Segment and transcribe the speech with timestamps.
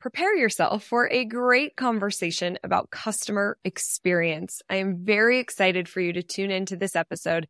[0.00, 4.62] prepare yourself for a great conversation about customer experience.
[4.70, 7.48] I am very excited for you to tune into this episode.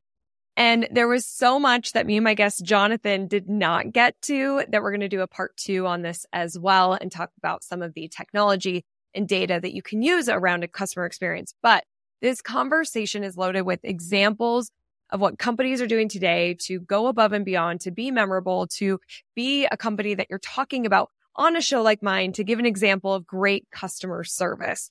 [0.56, 4.64] And there was so much that me and my guest Jonathan did not get to
[4.68, 7.62] that we're going to do a part two on this as well and talk about
[7.62, 8.84] some of the technology
[9.14, 11.54] and data that you can use around a customer experience.
[11.62, 11.84] But
[12.20, 14.70] this conversation is loaded with examples
[15.10, 19.00] of what companies are doing today to go above and beyond, to be memorable, to
[19.36, 22.66] be a company that you're talking about on a show like mine, to give an
[22.66, 24.90] example of great customer service.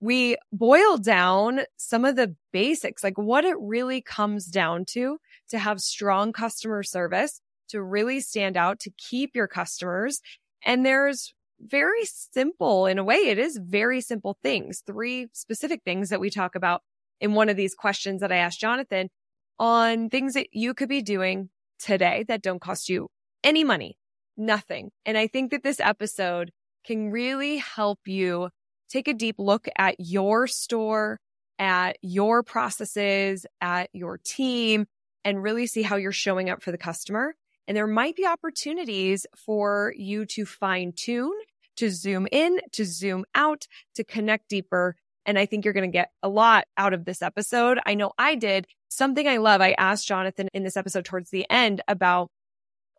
[0.00, 5.18] We boil down some of the basics, like what it really comes down to,
[5.50, 10.20] to have strong customer service, to really stand out, to keep your customers.
[10.64, 13.16] And there's very simple in a way.
[13.16, 16.82] It is very simple things, three specific things that we talk about
[17.20, 19.10] in one of these questions that I asked Jonathan
[19.58, 23.08] on things that you could be doing today that don't cost you
[23.42, 23.96] any money,
[24.38, 24.90] nothing.
[25.04, 26.52] And I think that this episode
[26.84, 28.50] can really help you
[28.88, 31.18] take a deep look at your store,
[31.58, 34.86] at your processes, at your team,
[35.24, 37.34] and really see how you're showing up for the customer.
[37.66, 41.38] And there might be opportunities for you to fine tune,
[41.76, 44.96] to zoom in, to zoom out, to connect deeper.
[45.26, 47.78] And I think you're going to get a lot out of this episode.
[47.84, 48.66] I know I did.
[48.88, 52.30] Something I love, I asked Jonathan in this episode towards the end about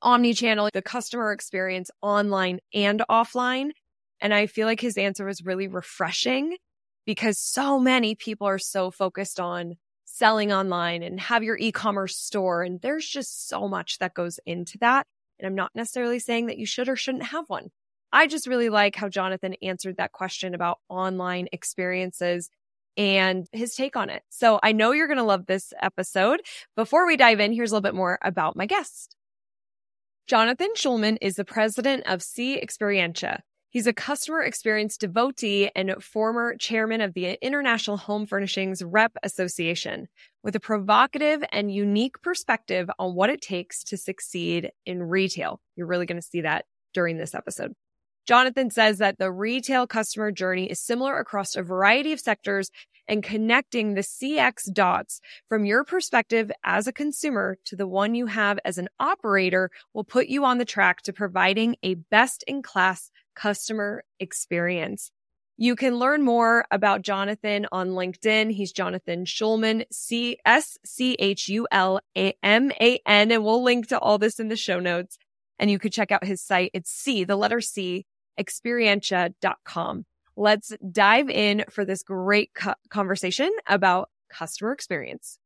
[0.02, 3.72] omni-channel, the customer experience online and offline.
[4.22, 6.58] And I feel like his answer was really refreshing
[7.05, 12.64] because so many people are so focused on selling online and have your e-commerce store.
[12.64, 15.08] And there's just so much that goes into that.
[15.39, 17.70] And I'm not necessarily saying that you should or shouldn't have one.
[18.11, 22.50] I just really like how Jonathan answered that question about online experiences
[22.97, 24.23] and his take on it.
[24.30, 26.42] So I know you're going to love this episode.
[26.75, 29.16] Before we dive in, here's a little bit more about my guest.
[30.30, 33.39] Jonathan Schulman is the president of C Experientia.
[33.72, 40.08] He's a customer experience devotee and former chairman of the International Home Furnishings Rep Association
[40.44, 45.61] with a provocative and unique perspective on what it takes to succeed in retail.
[45.76, 47.73] You're really going to see that during this episode.
[48.27, 52.70] Jonathan says that the retail customer journey is similar across a variety of sectors
[53.09, 58.27] and connecting the CX dots from your perspective as a consumer to the one you
[58.27, 62.61] have as an operator will put you on the track to providing a best in
[62.61, 65.11] class customer experience.
[65.58, 68.52] You can learn more about Jonathan on LinkedIn.
[68.52, 73.61] He's Jonathan Schulman, C S C H U L A M A N, and we'll
[73.61, 75.17] link to all this in the show notes.
[75.58, 76.71] And you could check out his site.
[76.73, 78.05] It's C, the letter C,
[78.39, 80.05] experientia.com.
[80.42, 85.38] Let's dive in for this great co- conversation about customer experience.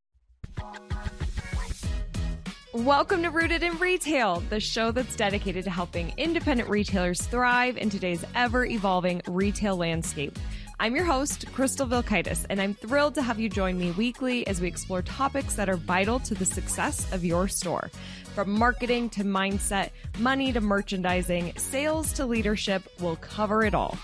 [2.74, 7.90] Welcome to Rooted in Retail, the show that's dedicated to helping independent retailers thrive in
[7.90, 10.38] today's ever evolving retail landscape.
[10.80, 14.62] I'm your host, Crystal Vilkaitis, and I'm thrilled to have you join me weekly as
[14.62, 17.90] we explore topics that are vital to the success of your store.
[18.36, 19.90] From marketing to mindset,
[20.20, 23.98] money to merchandising, sales to leadership, we'll cover it all.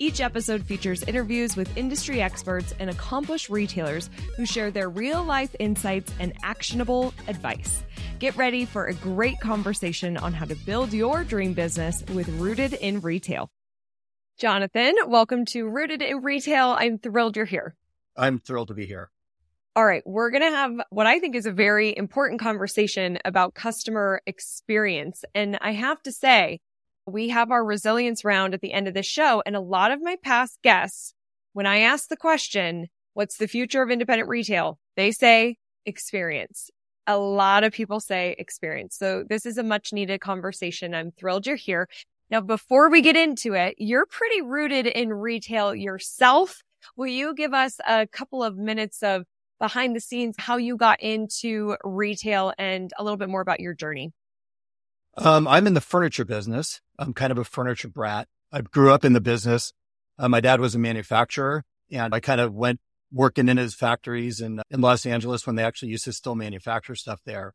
[0.00, 5.54] Each episode features interviews with industry experts and accomplished retailers who share their real life
[5.60, 7.84] insights and actionable advice.
[8.18, 12.72] Get ready for a great conversation on how to build your dream business with Rooted
[12.72, 13.50] in Retail.
[14.36, 16.74] Jonathan, welcome to Rooted in Retail.
[16.76, 17.76] I'm thrilled you're here.
[18.16, 19.10] I'm thrilled to be here.
[19.76, 20.02] All right.
[20.04, 25.24] We're going to have what I think is a very important conversation about customer experience.
[25.36, 26.60] And I have to say,
[27.06, 29.42] we have our resilience round at the end of the show.
[29.44, 31.14] And a lot of my past guests,
[31.52, 34.78] when I ask the question, what's the future of independent retail?
[34.96, 35.56] They say
[35.86, 36.70] experience.
[37.06, 38.96] A lot of people say experience.
[38.96, 40.94] So this is a much needed conversation.
[40.94, 41.88] I'm thrilled you're here.
[42.30, 46.62] Now, before we get into it, you're pretty rooted in retail yourself.
[46.96, 49.24] Will you give us a couple of minutes of
[49.60, 53.74] behind the scenes, how you got into retail and a little bit more about your
[53.74, 54.12] journey?
[55.16, 56.80] Um, I'm in the furniture business.
[56.98, 58.28] I'm kind of a furniture brat.
[58.52, 59.72] I grew up in the business.
[60.18, 62.80] Uh, my dad was a manufacturer and I kind of went
[63.12, 66.94] working in his factories in, in Los Angeles when they actually used to still manufacture
[66.94, 67.54] stuff there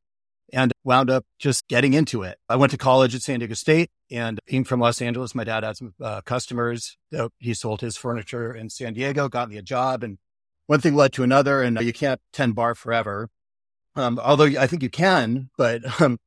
[0.51, 2.37] and wound up just getting into it.
[2.47, 5.63] I went to college at San Diego State and being from Los Angeles, my dad
[5.63, 9.61] had some uh, customers that he sold his furniture in San Diego, got me a
[9.61, 10.17] job and
[10.67, 13.29] one thing led to another and you can't tend bar forever.
[13.95, 16.19] Um, although I think you can, but um,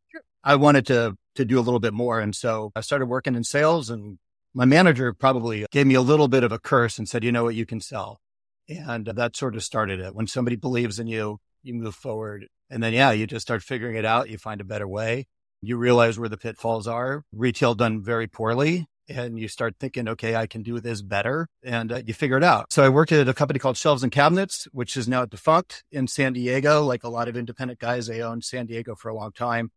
[0.44, 2.20] I wanted to, to do a little bit more.
[2.20, 4.18] And so I started working in sales and
[4.54, 7.44] my manager probably gave me a little bit of a curse and said, you know
[7.44, 8.20] what, you can sell.
[8.68, 10.14] And that sort of started it.
[10.14, 13.96] When somebody believes in you, you move forward and then, yeah, you just start figuring
[13.96, 14.30] it out.
[14.30, 15.26] You find a better way.
[15.60, 17.24] You realize where the pitfalls are.
[17.32, 21.48] Retail done very poorly and you start thinking, okay, I can do this better.
[21.62, 22.72] And uh, you figure it out.
[22.72, 26.06] So I worked at a company called Shelves and Cabinets, which is now defunct in
[26.08, 26.82] San Diego.
[26.82, 29.70] Like a lot of independent guys, they owned San Diego for a long time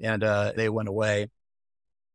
[0.00, 1.28] and uh, they went away.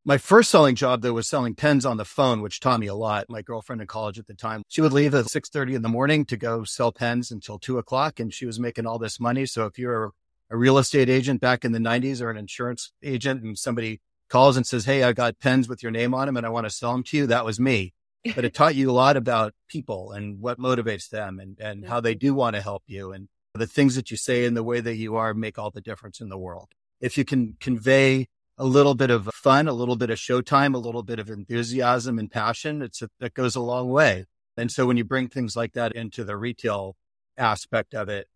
[0.08, 2.94] My first selling job though was selling pens on the phone, which taught me a
[2.94, 3.26] lot.
[3.28, 6.26] My girlfriend in college at the time, she would leave at 6.30 in the morning
[6.26, 9.48] to go sell pens until two o'clock and she was making all this money.
[9.48, 10.12] So if you're
[10.52, 14.00] a real estate agent back in the nineties or an insurance agent and somebody
[14.30, 16.68] calls and says, Hey, I got pens with your name on them and I want
[16.68, 17.28] to sell them to you.
[17.28, 17.94] That was me.
[18.36, 22.00] But it taught you a lot about people and what motivates them and, and how
[22.00, 23.12] they do want to help you.
[23.12, 25.82] And the things that you say and the way that you are make all the
[25.82, 26.70] difference in the world.
[27.00, 28.28] If you can convey
[28.58, 32.18] a little bit of fun, a little bit of showtime, a little bit of enthusiasm
[32.18, 34.26] and passion, it's a, that goes a long way.
[34.58, 36.96] And so when you bring things like that into the retail
[37.38, 38.28] aspect of it,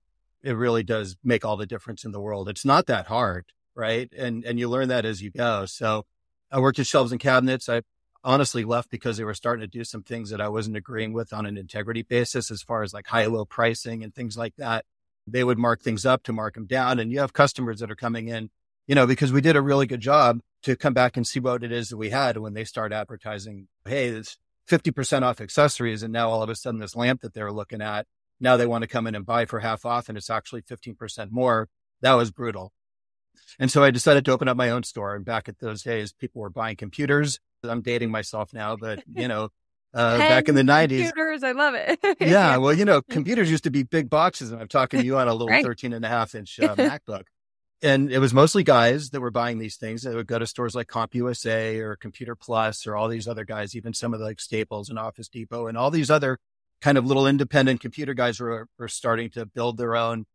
[0.42, 2.50] it really does make all the difference in the world.
[2.50, 3.46] It's not that hard,
[3.76, 4.12] right?
[4.18, 5.66] And and you learn that as you go.
[5.66, 6.06] So
[6.52, 7.70] I worked at shelves and cabinets.
[7.70, 7.82] I
[8.24, 11.32] honestly left because they were starting to do some things that I wasn't agreeing with
[11.34, 14.86] on an integrity basis as far as like high low pricing and things like that.
[15.32, 17.96] They would mark things up to mark them down and you have customers that are
[17.96, 18.50] coming in
[18.90, 21.64] you know, because we did a really good job to come back and see what
[21.64, 24.36] it is that we had when they start advertising, hey, it's
[24.68, 26.02] 50% off accessories.
[26.02, 28.08] And now all of a sudden, this lamp that they're looking at,
[28.40, 31.30] now they want to come in and buy for half off and it's actually 15%
[31.30, 31.70] more.
[32.02, 32.74] That was brutal.
[33.60, 35.16] And so I decided to open up my own store.
[35.16, 37.40] And back at those days, people were buying computers.
[37.64, 39.50] I'm dating myself now, but you know,
[39.94, 41.44] uh, back in the nineties, computers.
[41.44, 42.00] I love it.
[42.20, 42.58] yeah.
[42.58, 45.28] Well, you know, computers used to be big boxes and I'm talking to you on
[45.28, 45.64] a little right.
[45.64, 47.24] 13 and a half inch uh, MacBook
[47.82, 50.04] and it was mostly guys that were buying these things.
[50.04, 53.76] They would go to stores like CompUSA or Computer Plus or all these other guys,
[53.76, 56.40] even some of the like Staples and Office Depot and all these other
[56.82, 60.26] kind of little independent computer guys were, were starting to build their own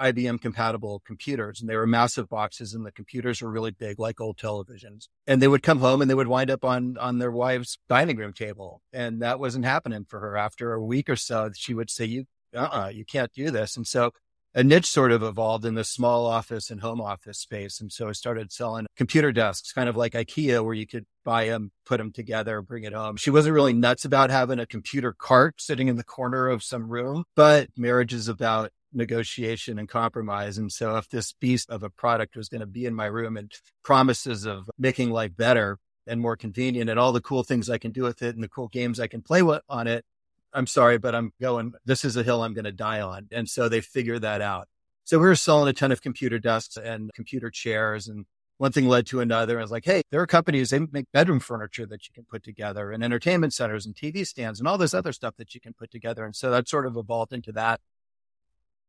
[0.00, 1.60] IBM compatible computers.
[1.60, 5.08] And they were massive boxes and the computers were really big, like old televisions.
[5.26, 8.16] And they would come home and they would wind up on, on their wife's dining
[8.16, 8.82] room table.
[8.92, 10.36] And that wasn't happening for her.
[10.36, 12.24] After a week or so, she would say, you,
[12.54, 13.76] uh-uh, you can't do this.
[13.76, 14.12] And so
[14.54, 17.80] a niche sort of evolved in the small office and home office space.
[17.80, 21.46] And so I started selling computer desks, kind of like IKEA, where you could buy
[21.46, 23.16] them, put them together, bring it home.
[23.16, 26.88] She wasn't really nuts about having a computer cart sitting in the corner of some
[26.88, 30.58] room, but marriage is about negotiation and compromise.
[30.58, 33.36] And so if this beast of a product was going to be in my room
[33.36, 33.52] and
[33.82, 37.92] promises of making life better and more convenient and all the cool things I can
[37.92, 40.04] do with it and the cool games I can play with on it,
[40.52, 43.28] I'm sorry, but I'm going, this is a hill I'm going to die on.
[43.30, 44.68] And so they figure that out.
[45.04, 48.26] So we were selling a ton of computer desks and computer chairs and
[48.58, 49.58] one thing led to another.
[49.58, 52.42] I was like, Hey, there are companies, they make bedroom furniture that you can put
[52.42, 55.74] together and entertainment centers and TV stands and all this other stuff that you can
[55.74, 56.24] put together.
[56.24, 57.80] And so that sort of evolved into that.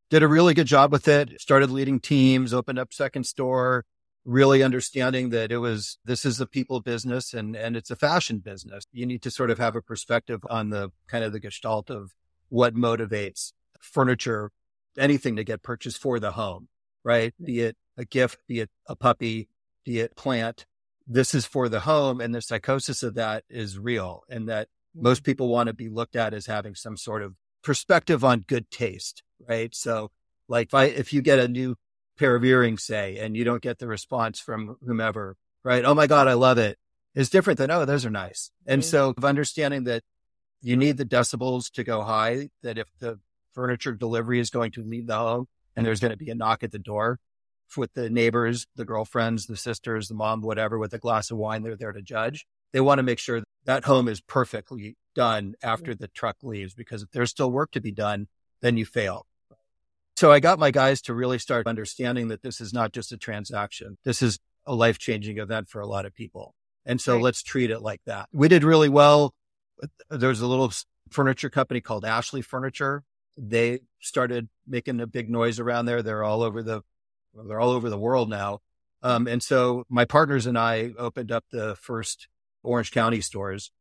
[0.10, 3.86] Did a really good job with it, started leading teams, opened up second store,
[4.26, 8.40] really understanding that it was this is a people business and and it's a fashion
[8.40, 8.86] business.
[8.92, 12.14] You need to sort of have a perspective on the kind of the gestalt of
[12.50, 14.52] what motivates furniture,
[14.98, 16.68] anything to get purchased for the home,
[17.04, 17.34] right?
[17.44, 19.48] Be it a gift, be it a puppy,
[19.86, 20.66] be it plant.
[21.08, 25.04] This is for the home, and the psychosis of that is real, and that mm-hmm.
[25.04, 28.70] most people want to be looked at as having some sort of perspective on good
[28.72, 29.74] taste, right?
[29.76, 30.12] So,
[30.48, 31.76] like if I if you get a new
[32.18, 35.86] pair of earrings say, and you don't get the response from whomever, right?
[35.86, 36.78] Oh my God, I love it.
[37.16, 38.52] Is different than, oh, those are nice.
[38.68, 38.90] And mm-hmm.
[38.90, 40.04] so of understanding that
[40.62, 43.20] you need the decibels to go high, that if the
[43.54, 46.64] furniture delivery is going to leave the home and there's going to be a knock
[46.64, 47.20] at the door
[47.76, 51.64] with the neighbors, the girlfriends, the sisters, the mom, whatever, with a glass of wine,
[51.64, 52.46] they're there to judge.
[52.74, 57.04] They want to make sure that home is perfectly done after the truck leaves, because
[57.04, 58.28] if there's still work to be done,
[58.62, 59.26] then you fail.
[60.16, 63.18] So I got my guys to really start understanding that this is not just a
[63.18, 63.98] transaction.
[64.04, 66.56] This is a life changing event for a lot of people.
[66.86, 67.24] And so right.
[67.24, 68.28] let's treat it like that.
[68.34, 69.34] We did really well.
[70.10, 70.72] There's a little
[71.10, 73.04] furniture company called Ashley Furniture.
[73.38, 76.02] They started making a big noise around there.
[76.02, 76.82] They're all over the,
[77.34, 78.60] well, they're all over the world now.
[79.02, 82.28] Um, and so my partners and I opened up the first
[82.64, 83.72] Orange County stores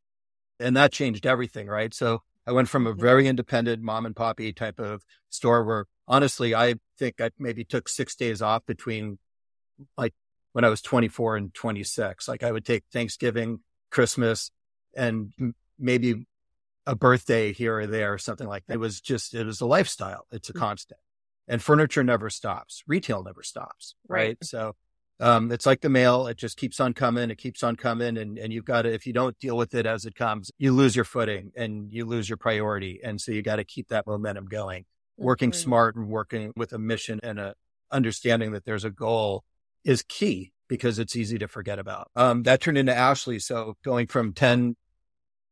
[0.59, 1.67] and that changed everything.
[1.67, 1.93] Right.
[1.93, 6.53] So I went from a very independent mom and poppy type of store where honestly,
[6.53, 9.17] I think I maybe took six days off between
[9.97, 10.13] like
[10.53, 12.27] when I was 24 and 26.
[12.27, 13.59] Like I would take Thanksgiving,
[13.91, 14.51] Christmas,
[14.95, 15.31] and
[15.77, 16.25] maybe
[16.85, 18.75] a birthday here or there or something like that.
[18.75, 20.25] It was just, it was a lifestyle.
[20.31, 20.59] It's a mm.
[20.59, 20.99] constant.
[21.47, 22.83] And furniture never stops.
[22.87, 23.95] Retail never stops.
[24.07, 24.19] Right.
[24.19, 24.37] right?
[24.43, 24.75] So
[25.19, 26.27] um, it's like the mail.
[26.27, 27.29] It just keeps on coming.
[27.29, 28.17] It keeps on coming.
[28.17, 30.71] And, and you've got to, if you don't deal with it as it comes, you
[30.71, 32.99] lose your footing and you lose your priority.
[33.03, 34.85] And so you got to keep that momentum going.
[35.17, 37.53] Working smart and working with a mission and a
[37.91, 39.43] understanding that there's a goal
[39.83, 42.09] is key because it's easy to forget about.
[42.15, 43.39] Um, that turned into Ashley.
[43.39, 44.77] So going from 10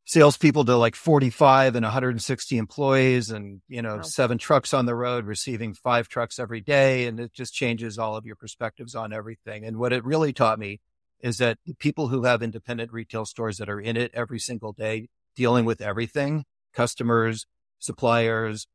[0.08, 4.02] salespeople to like 45 and 160 employees and, you know, wow.
[4.02, 7.08] seven trucks on the road, receiving five trucks every day.
[7.08, 9.66] And it just changes all of your perspectives on everything.
[9.66, 10.80] And what it really taught me
[11.20, 14.72] is that the people who have independent retail stores that are in it every single
[14.72, 17.46] day, dealing with everything, customers,
[17.78, 18.66] suppliers,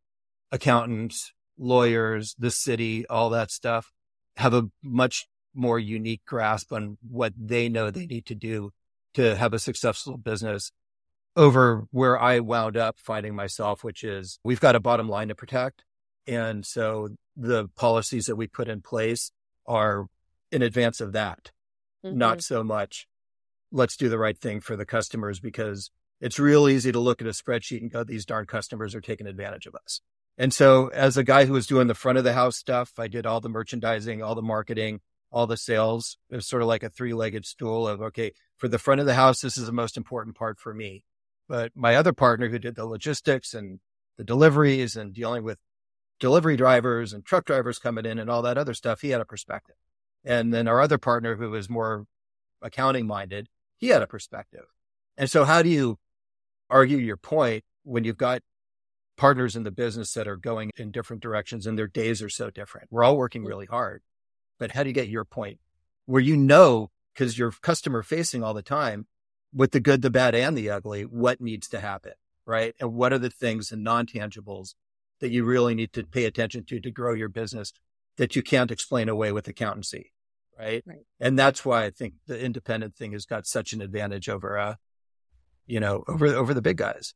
[0.50, 3.90] accountants, lawyers, the city, all that stuff
[4.36, 8.70] have a much more unique grasp on what they know they need to do
[9.14, 10.72] to have a successful business
[11.36, 15.34] over where I wound up finding myself, which is we've got a bottom line to
[15.34, 15.84] protect.
[16.26, 19.32] And so the policies that we put in place
[19.66, 20.06] are
[20.50, 21.50] in advance of that,
[22.04, 22.16] mm-hmm.
[22.16, 23.06] not so much
[23.72, 27.26] let's do the right thing for the customers because it's real easy to look at
[27.26, 30.00] a spreadsheet and go, these darn customers are taking advantage of us.
[30.38, 33.08] And so as a guy who was doing the front of the house stuff, I
[33.08, 36.18] did all the merchandising, all the marketing, all the sales.
[36.30, 39.06] It was sort of like a three legged stool of, okay, for the front of
[39.06, 41.04] the house, this is the most important part for me.
[41.48, 43.80] But my other partner who did the logistics and
[44.16, 45.58] the deliveries and dealing with
[46.20, 49.24] delivery drivers and truck drivers coming in and all that other stuff, he had a
[49.24, 49.74] perspective.
[50.24, 52.06] And then our other partner who was more
[52.62, 54.66] accounting minded, he had a perspective.
[55.16, 55.98] And so how do you
[56.70, 58.42] argue your point when you've got
[59.16, 62.50] partners in the business that are going in different directions and their days are so
[62.50, 62.88] different?
[62.90, 64.02] We're all working really hard,
[64.58, 65.58] but how do you get your point
[66.06, 69.06] where you know, because you're customer facing all the time,
[69.54, 72.12] with the good, the bad, and the ugly, what needs to happen,
[72.46, 72.74] right?
[72.80, 74.74] And what are the things and non tangibles
[75.20, 77.72] that you really need to pay attention to to grow your business
[78.16, 80.12] that you can't explain away with accountancy,
[80.58, 80.82] right?
[80.86, 81.06] right.
[81.20, 84.74] And that's why I think the independent thing has got such an advantage over, uh,
[85.66, 87.14] you know, over over the big guys.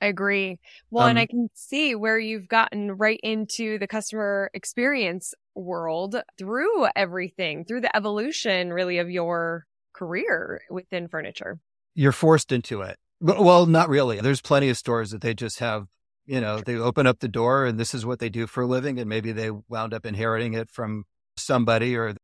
[0.00, 0.58] I agree.
[0.90, 6.16] Well, um, and I can see where you've gotten right into the customer experience world
[6.36, 11.58] through everything, through the evolution really of your career within furniture.
[11.94, 12.96] You're forced into it.
[13.20, 14.20] Well, not really.
[14.20, 15.86] There's plenty of stores that they just have,
[16.26, 18.66] you know, they open up the door and this is what they do for a
[18.66, 18.98] living.
[18.98, 21.04] And maybe they wound up inheriting it from
[21.36, 22.14] somebody or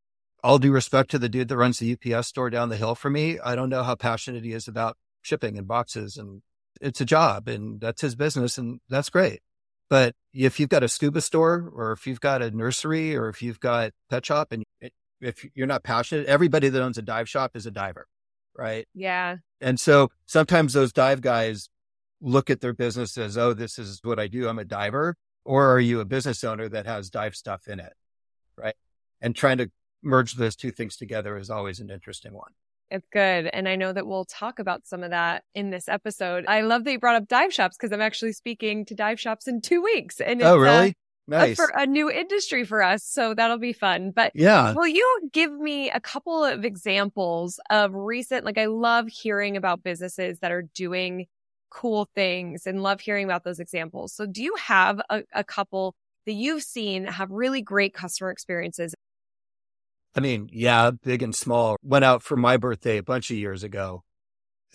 [0.42, 3.08] all due respect to the dude that runs the UPS store down the hill for
[3.10, 3.38] me.
[3.38, 6.42] I don't know how passionate he is about shipping and boxes and
[6.80, 9.40] it's a job and that's his business and that's great.
[9.88, 13.42] But if you've got a scuba store or if you've got a nursery or if
[13.42, 14.64] you've got pet shop and
[15.20, 18.06] if you're not passionate, everybody that owns a dive shop is a diver,
[18.56, 18.86] right?
[18.94, 19.36] Yeah.
[19.60, 21.68] And so sometimes those dive guys
[22.20, 24.48] look at their business as, oh, this is what I do.
[24.48, 25.16] I'm a diver.
[25.44, 27.92] Or are you a business owner that has dive stuff in it?
[28.56, 28.74] Right.
[29.20, 29.70] And trying to
[30.02, 32.52] merge those two things together is always an interesting one.
[32.90, 33.46] It's good.
[33.46, 36.44] And I know that we'll talk about some of that in this episode.
[36.48, 39.46] I love that you brought up dive shops because I'm actually speaking to dive shops
[39.46, 40.20] in two weeks.
[40.20, 40.88] And oh, really?
[40.88, 40.92] Uh,
[41.30, 41.56] Nice.
[41.56, 43.04] For a new industry for us.
[43.04, 44.10] So that'll be fun.
[44.10, 49.06] But yeah, will you give me a couple of examples of recent, like I love
[49.08, 51.26] hearing about businesses that are doing
[51.70, 54.12] cool things and love hearing about those examples.
[54.12, 55.94] So do you have a, a couple
[56.26, 58.92] that you've seen have really great customer experiences?
[60.16, 61.76] I mean, yeah, big and small.
[61.80, 64.02] Went out for my birthday a bunch of years ago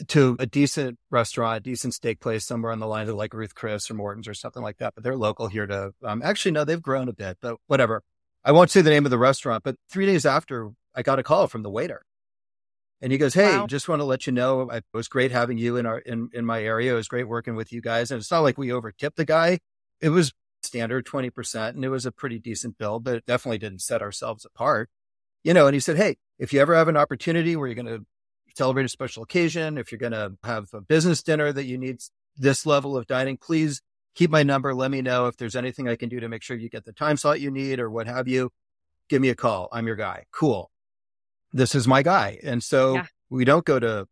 [0.08, 3.90] to a decent restaurant, decent steak place somewhere on the line of like Ruth Chris
[3.90, 4.94] or Morton's or something like that.
[4.96, 8.04] But they're local here to, um, actually, no, they've grown a bit, but whatever.
[8.44, 11.24] I won't say the name of the restaurant, but three days after I got a
[11.24, 12.04] call from the waiter
[13.02, 13.68] and he goes, Hey, wow.
[13.68, 16.46] just want to let you know, it was great having you in our, in, in
[16.46, 16.94] my area.
[16.94, 18.12] It was great working with you guys.
[18.12, 19.60] And it's not like we over tipped the guy.
[20.02, 23.82] It was standard 20% and it was a pretty decent bill, but it definitely didn't
[23.82, 24.90] set ourselves apart,
[25.44, 27.86] you know, and he said, Hey, if you ever have an opportunity where you're going
[27.86, 28.06] to
[28.56, 32.00] celebrate a special occasion, if you're going to have a business dinner that you need
[32.38, 33.82] this level of dining, please
[34.16, 34.74] keep my number.
[34.74, 36.94] Let me know if there's anything I can do to make sure you get the
[36.94, 38.52] time slot you need or what have you.
[39.10, 39.70] Give me a call.
[39.72, 40.26] I'm your guy.
[40.32, 40.72] Cool.
[41.54, 42.40] This is my guy.
[42.44, 43.06] And so yeah.
[43.30, 44.08] we don't go to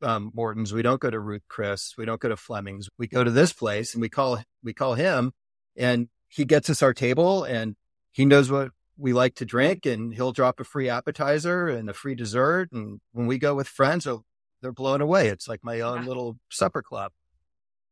[0.00, 0.72] um, Morton's.
[0.72, 1.94] We don't go to Ruth Chris.
[1.98, 2.88] We don't go to Fleming's.
[2.98, 5.32] We go to this place and we call, we call him
[5.76, 7.76] and he gets us our table and
[8.10, 11.94] he knows what we like to drink and he'll drop a free appetizer and a
[11.94, 12.70] free dessert.
[12.72, 14.24] And when we go with friends, oh,
[14.60, 15.28] they're blown away.
[15.28, 17.12] It's like my own little supper club.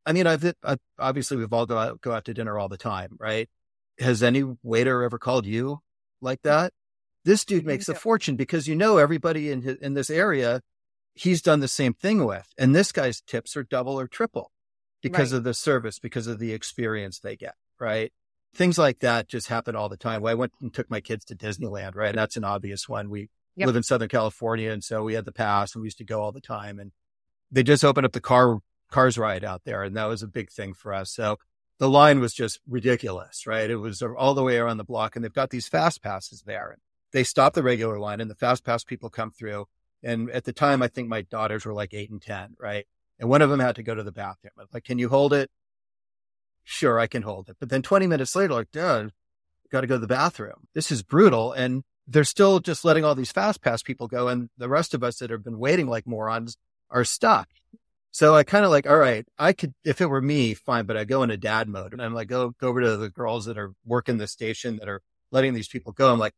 [0.07, 2.77] I mean, I've, I've, obviously we've all go out, go out to dinner all the
[2.77, 3.49] time, right?
[3.99, 5.81] Has any waiter ever called you
[6.21, 6.73] like that?
[7.25, 10.63] This dude makes a fortune because you know everybody in his, in this area
[11.15, 14.53] he's done the same thing with, and this guy's tips are double or triple
[15.03, 15.39] because right.
[15.39, 18.13] of the service, because of the experience they get, right?
[18.55, 20.23] Things like that just happen all the time.
[20.23, 22.15] Well, I went and took my kids to Disneyland, right?
[22.15, 23.11] That's an obvious one.
[23.11, 23.67] We yep.
[23.67, 24.71] live in Southern California.
[24.73, 26.79] And so we had the pass and we used to go all the time.
[26.79, 26.93] And
[27.51, 28.59] they just opened up the car,
[28.91, 29.83] cars ride out there.
[29.83, 31.13] And that was a big thing for us.
[31.13, 31.39] So
[31.79, 33.71] the line was just ridiculous, right?
[33.71, 36.77] It was all the way around the block and they've got these fast passes there.
[37.13, 39.67] they stop the regular line and the fast pass people come through.
[40.03, 42.87] And at the time, I think my daughters were like eight and 10, right?
[43.19, 44.53] And one of them had to go to the bathroom.
[44.59, 45.51] I was like, can you hold it?
[46.71, 47.57] Sure, I can hold it.
[47.59, 49.11] But then 20 minutes later, like, dude,
[49.73, 50.69] got to go to the bathroom.
[50.73, 51.51] This is brutal.
[51.51, 54.29] And they're still just letting all these fast pass people go.
[54.29, 56.57] And the rest of us that have been waiting like morons
[56.89, 57.49] are stuck.
[58.13, 60.97] So I kind of like, all right, I could, if it were me, fine, but
[60.97, 63.59] I go into dad mode and I'm like, go, go over to the girls that
[63.59, 66.13] are working the station that are letting these people go.
[66.13, 66.35] I'm like,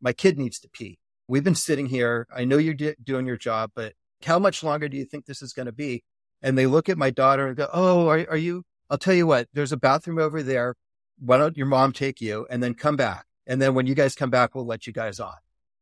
[0.00, 1.00] my kid needs to pee.
[1.26, 2.28] We've been sitting here.
[2.32, 5.42] I know you're d- doing your job, but how much longer do you think this
[5.42, 6.04] is going to be?
[6.42, 8.62] And they look at my daughter and go, Oh, are, are you,
[8.94, 10.76] I'll tell you what, there's a bathroom over there.
[11.18, 13.26] Why don't your mom take you and then come back?
[13.44, 15.34] And then when you guys come back, we'll let you guys on.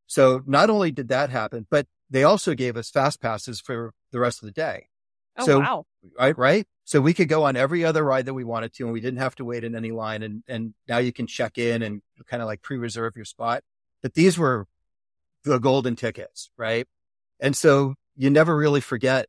[0.07, 4.19] So not only did that happen, but they also gave us fast passes for the
[4.19, 4.89] rest of the day.
[5.37, 5.87] Oh, so, wow.
[6.19, 6.67] Right, right.
[6.85, 9.21] So we could go on every other ride that we wanted to, and we didn't
[9.21, 10.23] have to wait in any line.
[10.23, 13.63] And and now you can check in and kind of like pre-reserve your spot.
[14.01, 14.67] But these were
[15.45, 16.87] the golden tickets, right?
[17.41, 19.27] And so you never really forget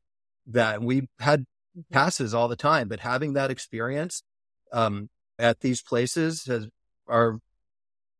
[0.47, 1.45] that we had
[1.77, 1.93] mm-hmm.
[1.93, 4.23] passes all the time, but having that experience
[4.71, 6.67] um, at these places has,
[7.07, 7.39] are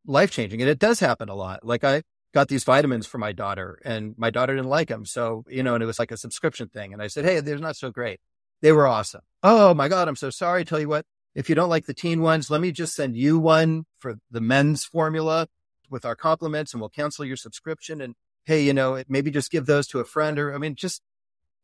[0.06, 0.62] life changing.
[0.62, 1.64] And it does happen a lot.
[1.64, 5.06] Like I got these vitamins for my daughter and my daughter didn't like them.
[5.06, 6.94] So, you know, and it was like a subscription thing.
[6.94, 8.20] And I said, Hey, they're not so great.
[8.62, 9.22] They were awesome.
[9.42, 10.08] Oh my God.
[10.08, 10.66] I'm so sorry.
[10.66, 11.06] Tell you what,
[11.36, 14.42] if you don't like the teen ones, let me just send you one for the
[14.42, 15.48] men's formula
[15.90, 18.02] with our compliments and we'll cancel your subscription.
[18.02, 21.02] And Hey, you know, maybe just give those to a friend or, I mean, just,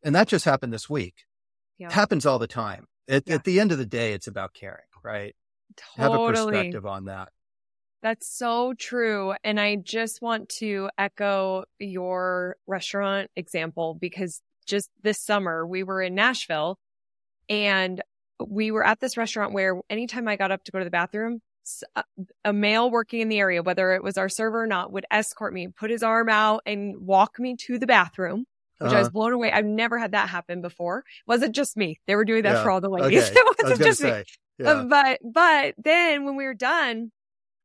[0.02, 1.24] and that just happened this week.
[1.88, 2.86] It happens all the time.
[3.08, 3.34] At, yeah.
[3.34, 5.34] at the end of the day, it's about caring, right?
[5.96, 6.12] Totally.
[6.12, 7.30] Have a perspective on that.
[8.02, 9.34] That's so true.
[9.44, 16.00] And I just want to echo your restaurant example because just this summer we were
[16.00, 16.78] in Nashville
[17.48, 18.00] and
[18.46, 21.40] we were at this restaurant where anytime I got up to go to the bathroom,
[21.94, 22.02] uh,
[22.44, 25.52] a male working in the area, whether it was our server or not, would escort
[25.52, 28.46] me, put his arm out and walk me to the bathroom,
[28.80, 28.96] which uh-huh.
[28.96, 29.12] I was uh-huh.
[29.12, 29.52] blown away.
[29.52, 31.04] I've never had that happen before.
[31.26, 32.00] Was it just me?
[32.06, 32.62] They were doing that yeah.
[32.62, 33.30] for all the ladies.
[33.30, 33.38] Okay.
[33.38, 34.24] it wasn't just say, me.
[34.58, 34.70] Yeah.
[34.70, 37.12] Uh, but, but then when we were done,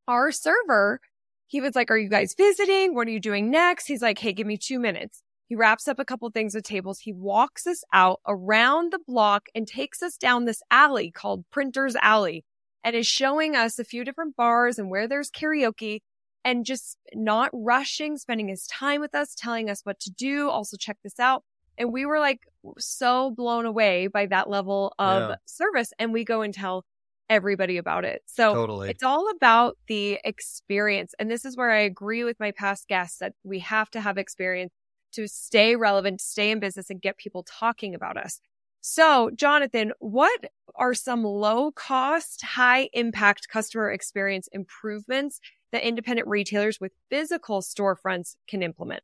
[0.08, 0.99] our server,
[1.47, 2.93] he was like, are you guys visiting?
[2.93, 3.88] What are you doing next?
[3.88, 5.21] He's like, Hey, give me two minutes.
[5.47, 6.99] He wraps up a couple things with tables.
[6.99, 11.95] He walks us out around the block and takes us down this alley called Printer's
[12.01, 12.43] Alley
[12.84, 16.01] and is showing us a few different bars and where there's karaoke
[16.45, 20.49] and just not rushing, spending his time with us, telling us what to do.
[20.49, 21.43] Also check this out.
[21.77, 22.41] And we were like
[22.77, 25.36] so blown away by that level of yeah.
[25.45, 25.91] service.
[25.99, 26.86] And we go and tell
[27.29, 28.21] everybody about it.
[28.27, 28.89] So totally.
[28.91, 31.15] it's all about the experience.
[31.17, 34.19] And this is where I agree with my past guests that we have to have
[34.19, 34.71] experience
[35.13, 38.39] to stay relevant, stay in business and get people talking about us.
[38.81, 45.39] So, Jonathan, what are some low cost, high impact customer experience improvements
[45.71, 49.04] that independent retailers with physical storefronts can implement?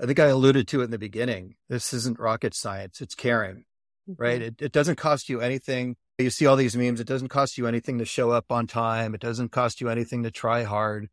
[0.00, 1.56] I think I alluded to it in the beginning.
[1.68, 3.00] This isn't rocket science.
[3.00, 3.64] It's caring,
[4.08, 4.22] mm-hmm.
[4.22, 4.40] right?
[4.40, 7.00] It, it doesn't cost you anything you see all these memes.
[7.00, 9.14] It doesn't cost you anything to show up on time.
[9.14, 11.08] It doesn't cost you anything to try hard.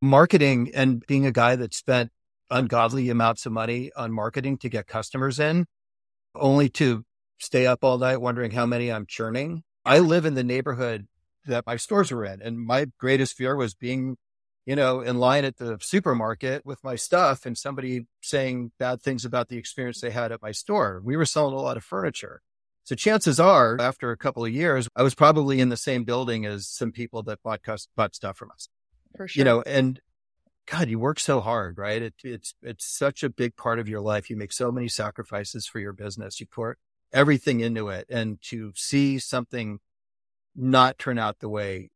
[0.00, 2.12] Marketing and being a guy that spent
[2.48, 5.66] ungodly amounts of money on marketing to get customers in,
[6.36, 7.04] only to
[7.38, 9.64] stay up all night wondering how many I'm churning.
[9.84, 11.06] I live in the neighborhood
[11.46, 12.42] that my stores were in.
[12.42, 14.16] And my greatest fear was being,
[14.64, 19.24] you know, in line at the supermarket with my stuff and somebody saying bad things
[19.24, 21.00] about the experience they had at my store.
[21.04, 22.42] We were selling a lot of furniture.
[22.84, 26.46] So chances are, after a couple of years, I was probably in the same building
[26.46, 27.60] as some people that bought
[27.96, 28.68] bought stuff from us.
[29.16, 29.40] For sure.
[29.40, 30.00] You know, and
[30.66, 32.00] God, you work so hard, right?
[32.00, 34.30] It, it's it's such a big part of your life.
[34.30, 36.38] You make so many sacrifices for your business.
[36.38, 36.76] You pour
[37.12, 39.78] everything into it, and to see something
[40.56, 41.90] not turn out the way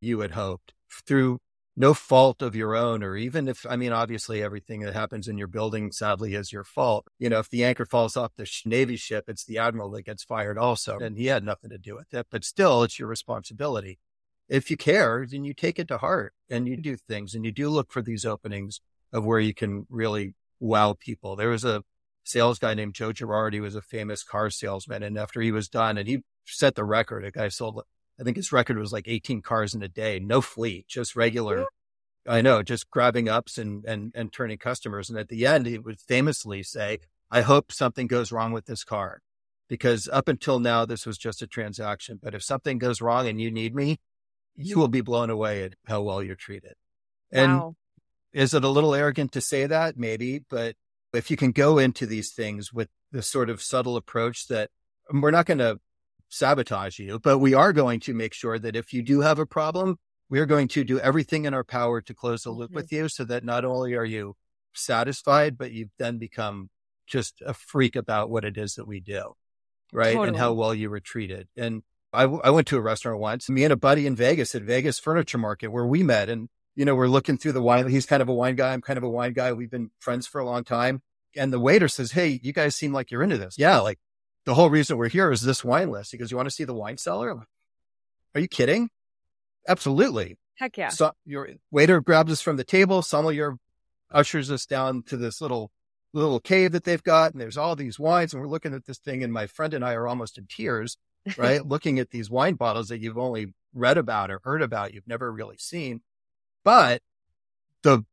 [0.00, 0.72] you had hoped
[1.06, 1.38] through
[1.76, 5.36] no fault of your own, or even if, I mean, obviously everything that happens in
[5.36, 7.06] your building sadly is your fault.
[7.18, 10.24] You know, if the anchor falls off the Navy ship, it's the admiral that gets
[10.24, 10.98] fired also.
[10.98, 13.98] And he had nothing to do with it, but still it's your responsibility.
[14.48, 17.52] If you care, then you take it to heart and you do things and you
[17.52, 18.80] do look for these openings
[19.12, 21.36] of where you can really wow people.
[21.36, 21.82] There was a
[22.24, 23.52] sales guy named Joe Girard.
[23.52, 25.02] He was a famous car salesman.
[25.02, 27.82] And after he was done and he set the record, a guy sold
[28.18, 31.66] I think his record was like 18 cars in a day, no fleet, just regular.
[32.28, 35.10] I know, just grabbing ups and, and, and turning customers.
[35.10, 36.98] And at the end, he would famously say,
[37.30, 39.20] I hope something goes wrong with this car
[39.68, 42.18] because up until now, this was just a transaction.
[42.22, 43.98] But if something goes wrong and you need me,
[44.56, 46.74] you will be blown away at how well you're treated.
[47.30, 47.76] And wow.
[48.32, 49.98] is it a little arrogant to say that?
[49.98, 50.76] Maybe, but
[51.12, 54.70] if you can go into these things with the sort of subtle approach that
[55.12, 55.78] we're not going to
[56.28, 59.46] sabotage you, but we are going to make sure that if you do have a
[59.46, 62.74] problem, we are going to do everything in our power to close the loop Mhm.
[62.74, 64.34] with you so that not only are you
[64.74, 66.70] satisfied, but you've then become
[67.06, 69.34] just a freak about what it is that we do.
[69.92, 70.16] Right.
[70.16, 71.48] And how well you were treated.
[71.56, 74.54] And I, w- I went to a restaurant once, me and a buddy in Vegas
[74.54, 76.28] at Vegas Furniture Market where we met.
[76.28, 77.88] And, you know, we're looking through the wine.
[77.88, 78.72] He's kind of a wine guy.
[78.72, 79.52] I'm kind of a wine guy.
[79.52, 81.02] We've been friends for a long time.
[81.36, 83.54] And the waiter says, Hey, you guys seem like you're into this.
[83.58, 83.78] Yeah.
[83.78, 83.98] Like
[84.46, 86.12] the whole reason we're here is this wine list.
[86.12, 87.34] He goes, You want to see the wine cellar?
[87.34, 87.48] Like,
[88.34, 88.88] Are you kidding?
[89.68, 90.38] Absolutely.
[90.54, 90.88] Heck yeah.
[90.88, 93.02] So your waiter grabs us from the table.
[93.02, 93.56] Sommelier
[94.10, 95.70] ushers us down to this little
[96.14, 98.98] little cave that they've got, and there's all these wines, and we're looking at this
[98.98, 100.96] thing, and my friend and I are almost in tears,
[101.36, 101.66] right?
[101.66, 105.30] looking at these wine bottles that you've only read about or heard about, you've never
[105.30, 106.00] really seen.
[106.64, 107.02] But
[107.82, 108.04] the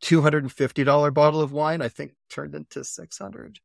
[0.00, 3.60] two hundred and fifty dollar bottle of wine, I think, turned into six hundred.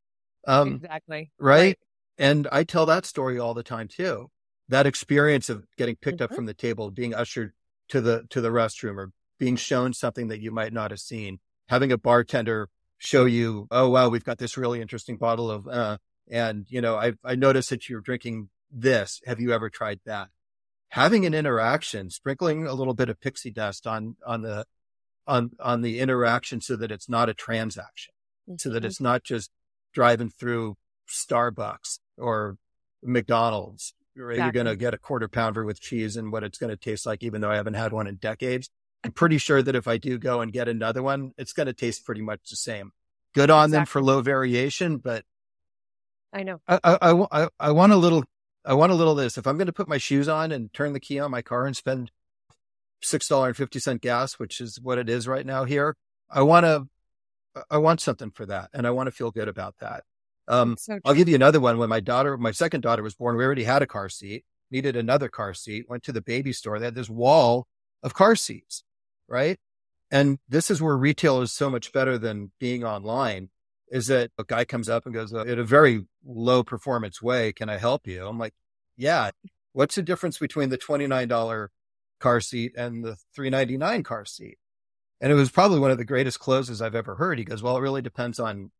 [0.45, 1.31] Um, exactly.
[1.39, 1.79] right?
[2.21, 4.29] And I tell that story all the time too.
[4.69, 6.35] That experience of getting picked up Mhm.
[6.35, 7.53] from the table, being ushered
[7.89, 11.39] to the to the restroom, or being shown something that you might not have seen,
[11.67, 15.97] having a bartender show you, oh wow, we've got this really interesting bottle of, uh,
[16.29, 19.19] and you know, I I noticed that you're drinking this.
[19.25, 20.29] Have you ever tried that?
[20.89, 24.67] Having an interaction, sprinkling a little bit of pixie dust on on the
[25.25, 28.13] on on the interaction, so that it's not a transaction
[28.57, 28.85] so that Mhm.
[28.85, 29.49] it's not just
[29.91, 32.57] driving through Starbucks or
[33.03, 33.93] McDonald's.
[34.15, 34.37] Right?
[34.37, 37.05] You're going to get a quarter pounder with cheese and what it's going to taste
[37.05, 38.69] like, even though I haven't had one in decades.
[39.03, 41.73] I'm pretty sure that if I do go and get another one, it's going to
[41.73, 42.91] taste pretty much the same.
[43.33, 45.23] Good on them for low variation, but
[46.33, 46.59] I know.
[46.67, 48.23] I, I, I, I- I want a little,
[48.65, 49.37] I want a little this.
[49.37, 51.65] If I'm going to put my shoes on and turn the key on my car
[51.65, 52.11] and spend
[53.03, 55.95] $6.50 gas, which is what it is right now here,
[56.29, 56.87] I want to,
[57.69, 58.69] I want something for that.
[58.73, 60.03] And I want to feel good about that.
[60.51, 61.77] Um, So I'll give you another one.
[61.77, 64.95] When my daughter, my second daughter was born, we already had a car seat, needed
[64.95, 66.77] another car seat, went to the baby store.
[66.77, 67.67] They had this wall
[68.03, 68.83] of car seats,
[69.27, 69.57] right?
[70.11, 73.49] And this is where retail is so much better than being online
[73.89, 77.51] is that a guy comes up and goes, uh, in a very low performance way,
[77.51, 78.25] can I help you?
[78.25, 78.53] I'm like,
[78.97, 79.31] yeah.
[79.73, 81.69] What's the difference between the $29
[82.19, 84.57] car seat and the 399 car seat?
[85.21, 87.37] And it was probably one of the greatest closes I've ever heard.
[87.37, 88.71] He goes, well, it really depends on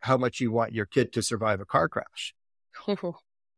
[0.00, 2.34] how much you want your kid to survive a car crash.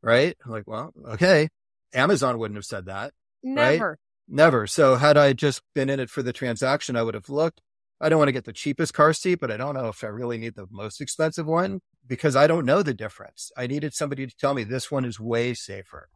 [0.02, 0.34] Right.
[0.44, 1.50] I'm like, well, okay.
[1.92, 3.12] Amazon wouldn't have said that.
[3.42, 3.98] Never.
[4.26, 4.66] Never.
[4.66, 7.60] So had I just been in it for the transaction, I would have looked.
[8.00, 10.06] I don't want to get the cheapest car seat, but I don't know if I
[10.06, 13.52] really need the most expensive one because I don't know the difference.
[13.56, 16.08] I needed somebody to tell me this one is way safer.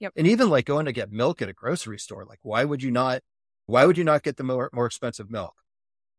[0.00, 0.12] Yep.
[0.16, 2.90] And even like going to get milk at a grocery store, like why would you
[2.90, 3.20] not,
[3.66, 5.54] why would you not get the more, more expensive milk?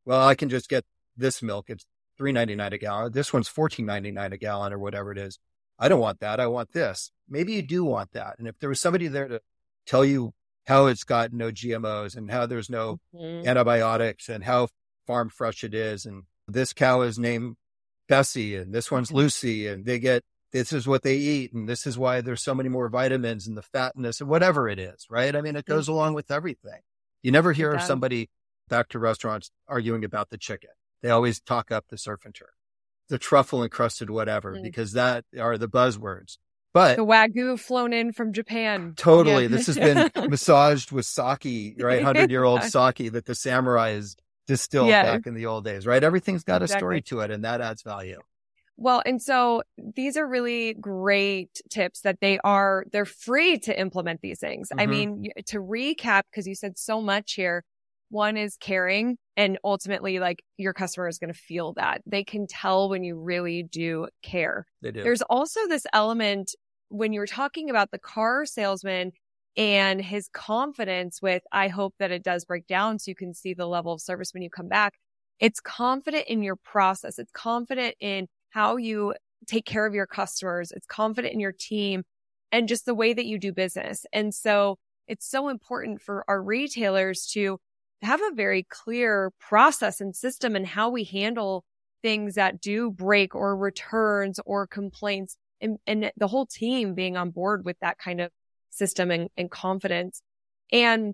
[0.06, 0.86] Well, I can just get
[1.18, 1.66] this milk.
[1.70, 1.86] It's
[2.20, 3.12] three ninety nine a gallon.
[3.12, 5.40] This one's fourteen ninety nine a gallon or whatever it is.
[5.80, 6.40] I don't want that.
[6.40, 7.12] I want this.
[7.28, 8.36] Maybe you do want that.
[8.38, 9.42] And if there was somebody there to
[9.88, 10.34] tell you
[10.68, 13.46] how it's got no GMOs and how there's no Mhm.
[13.48, 14.68] antibiotics and how
[15.08, 16.06] farm fresh it is.
[16.06, 17.56] And this cow is named
[18.08, 21.54] Bessie and this one's Lucy and they get, this is what they eat.
[21.54, 24.78] And this is why there's so many more vitamins and the fatness and whatever it
[24.80, 25.08] is.
[25.10, 25.36] Right.
[25.36, 26.82] I mean, it goes along with everything.
[27.24, 28.30] You never hear of somebody
[28.68, 30.70] back to restaurants arguing about the chicken.
[31.02, 32.50] They always talk up the surf and turf,
[33.10, 34.64] the truffle encrusted whatever, Mm.
[34.64, 36.38] because that are the buzzwords.
[36.74, 38.94] But The wagyu flown in from Japan.
[38.96, 39.44] Totally.
[39.44, 39.50] Yeah.
[39.50, 42.04] This has been massaged with sake, right?
[42.04, 45.04] Hundred year old sake that the samurais distilled Yeah.
[45.04, 46.04] back in the old days, right?
[46.04, 48.20] Everything's got a story to it and that adds value.
[48.78, 54.22] Well, and so these are really great tips that they are, they're free to implement
[54.22, 54.70] these things.
[54.72, 54.90] I Mhm.
[54.90, 57.66] mean, to recap, because you said so much here,
[58.10, 62.48] one is caring and ultimately like your customer is going to feel that they can
[62.48, 64.66] tell when you really do care.
[64.82, 65.04] They do.
[65.04, 66.56] There's also this element
[66.90, 69.12] when you're talking about the car salesman
[69.56, 73.54] and his confidence with, I hope that it does break down so you can see
[73.54, 74.94] the level of service when you come back.
[75.40, 77.20] It's confident in your process.
[77.20, 79.14] It's confident in how you
[79.48, 80.72] take care of your customers.
[80.72, 82.04] It's confident in your team
[82.52, 84.06] and just the way that you do business.
[84.12, 87.60] And so it's so important for our retailers to
[88.02, 91.64] have a very clear process and system and how we handle
[92.02, 97.32] things that do break or returns or complaints and, and the whole team being on
[97.32, 98.32] board with that kind of
[98.70, 100.22] system and, and confidence.
[100.72, 101.14] And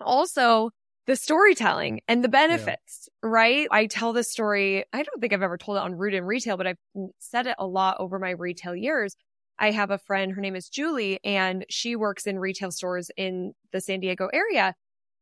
[0.00, 0.70] also
[1.06, 3.68] the storytelling and the benefits, right?
[3.70, 4.84] I tell this story.
[4.92, 6.78] I don't think I've ever told it on Rooted in Retail, but I've
[7.18, 9.14] said it a lot over my retail years.
[9.58, 13.52] I have a friend, her name is Julie, and she works in retail stores in
[13.72, 14.74] the San Diego area.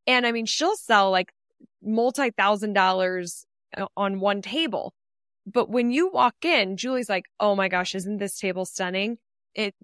[0.06, 1.32] And I mean, she'll sell like
[1.82, 3.44] multi thousand dollars
[3.76, 4.94] uh, on one table.
[5.46, 9.18] But when you walk in, Julie's like, Oh my gosh, isn't this table stunning?
[9.54, 9.74] it,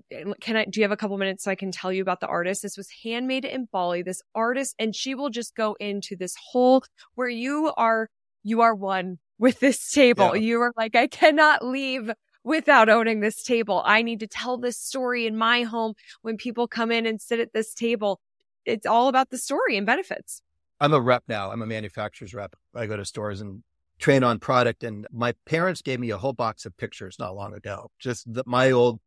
[0.41, 2.27] can I, do you have a couple minutes so I can tell you about the
[2.27, 2.63] artist?
[2.63, 6.85] This was handmade in Bali, this artist, and she will just go into this whole
[7.15, 8.09] where you are,
[8.43, 10.37] you are one with this table.
[10.37, 10.43] Yeah.
[10.43, 12.11] You are like, I cannot leave
[12.45, 13.83] without owning this table.
[13.85, 17.41] I need to tell this story in my home when people come in and sit
[17.41, 18.21] at this table.
[18.69, 20.43] It's all about the story and benefits.
[20.81, 21.51] I'm a rep now.
[21.51, 22.55] I'm a manufacturer's rep.
[22.75, 23.63] I go to stores and
[23.99, 24.85] train on product.
[24.85, 28.45] And my parents gave me a whole box of pictures not long ago, just the,
[28.47, 29.01] my old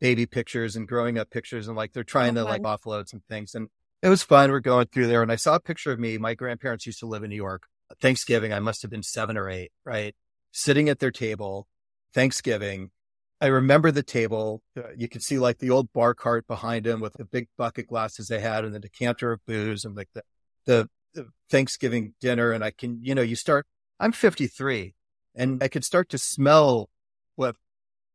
[0.00, 1.68] baby pictures and growing up pictures.
[1.68, 3.54] And like they're trying oh, to like offload some things.
[3.54, 3.68] And
[4.02, 4.50] it was fun.
[4.50, 5.22] We're going through there.
[5.22, 6.18] And I saw a picture of me.
[6.18, 7.62] My grandparents used to live in New York.
[8.00, 10.14] Thanksgiving, I must have been seven or eight, right?
[10.52, 11.68] Sitting at their table,
[12.12, 12.90] Thanksgiving.
[13.40, 14.62] I remember the table.
[14.76, 17.88] Uh, you could see like the old bar cart behind him with the big bucket
[17.88, 20.22] glasses they had and the decanter of booze and like the,
[20.66, 22.52] the, the Thanksgiving dinner.
[22.52, 23.66] And I can, you know, you start
[24.00, 24.94] I'm 53
[25.34, 26.88] and I could start to smell
[27.36, 27.56] what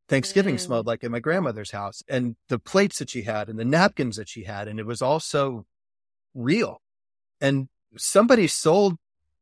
[0.08, 0.60] Thanksgiving mm.
[0.60, 4.18] smelled like in my grandmother's house and the plates that she had and the napkins
[4.18, 4.68] that she had.
[4.68, 5.66] And it was all so
[6.34, 6.82] real.
[7.40, 8.98] And somebody sold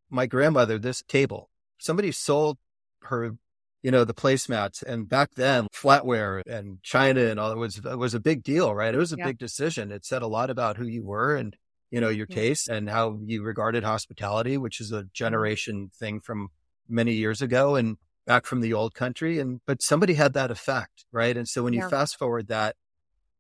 [0.09, 1.49] my grandmother this table.
[1.79, 2.57] Somebody sold
[3.03, 3.35] her,
[3.83, 4.83] you know, the placemats.
[4.83, 8.73] And back then, flatware and China and all it was, it was a big deal,
[8.73, 8.93] right?
[8.93, 9.25] It was a yeah.
[9.25, 9.91] big decision.
[9.91, 11.55] It said a lot about who you were and
[11.91, 15.07] you know, your taste and how you regarded hospitality, which is a mm-hmm.
[15.13, 16.49] generation thing from
[16.87, 19.39] many years ago and back from the old country.
[19.39, 21.35] And, but somebody had that effect, right?
[21.35, 21.89] And so when you yeah.
[21.89, 22.75] fast forward that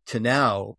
[0.07, 0.75] to now,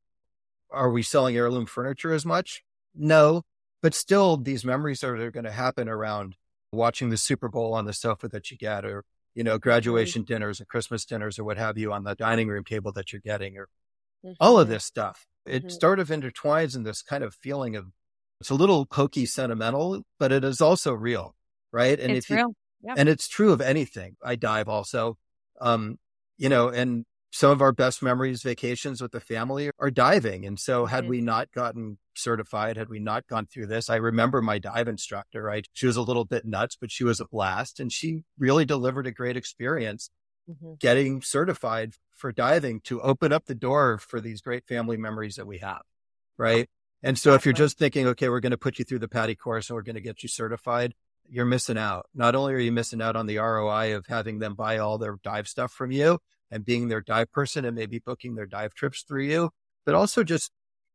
[0.71, 2.63] are we selling heirloom furniture as much?
[2.95, 3.43] No,
[3.83, 6.37] but still these memories are, are going to happen around
[6.73, 9.05] watching the Super Bowl on the sofa that you get or,
[9.39, 10.35] you know, graduation mm-hmm.
[10.35, 13.23] dinners and Christmas dinners or what have you on the dining room table that you're
[13.25, 13.69] getting or
[14.25, 14.33] mm-hmm.
[14.41, 15.79] all of this stuff it mm-hmm.
[15.79, 17.87] sort of intertwines in this kind of feeling of
[18.41, 21.35] it's a little hokey sentimental, but it is also real,
[21.73, 21.99] right?
[21.99, 22.55] And it's if you, real.
[22.83, 22.95] Yeah.
[22.97, 24.17] and it's true of anything.
[24.23, 25.19] I dive also,
[25.61, 25.99] um,
[26.37, 30.47] you know, and some of our best memories, vacations with the family are diving.
[30.47, 31.11] And so had mm-hmm.
[31.11, 35.43] we not gotten certified, had we not gone through this, I remember my dive instructor,
[35.43, 35.67] right?
[35.73, 39.07] She was a little bit nuts, but she was a blast and she really delivered
[39.07, 40.11] a great experience
[40.51, 40.75] mm-hmm.
[40.81, 45.47] getting certified for diving to open up the door for these great family memories that
[45.47, 45.83] we have.
[46.37, 46.69] Right.
[47.03, 49.37] And so if you're just thinking, okay, we're going to put you through the PADI
[49.37, 50.95] course and we're going to get you certified,
[51.29, 52.07] you're missing out.
[52.15, 55.19] Not only are you missing out on the ROI of having them buy all their
[55.23, 56.19] dive stuff from you
[56.51, 59.51] and being their dive person and maybe booking their dive trips through you,
[59.85, 60.51] but also just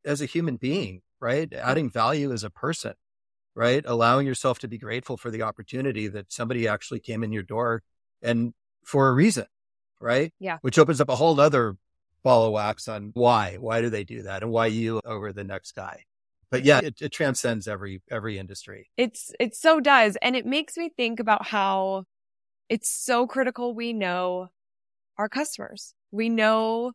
[0.06, 1.52] as a human being, right?
[1.54, 2.94] Adding value as a person,
[3.56, 3.84] right?
[3.86, 7.84] Allowing yourself to be grateful for the opportunity that somebody actually came in your door
[8.22, 9.46] and for a reason,
[10.02, 10.34] right?
[10.40, 10.58] Yeah.
[10.62, 11.78] Which opens up a whole other
[12.24, 15.44] ball of wax on why, why do they do that and why you over the
[15.44, 16.04] next guy.
[16.50, 18.90] But yeah, it, it transcends every, every industry.
[18.96, 20.18] It's, it so does.
[20.22, 22.04] And it makes me think about how
[22.70, 23.74] it's so critical.
[23.74, 24.50] We know
[25.18, 25.94] our customers.
[26.12, 26.94] We know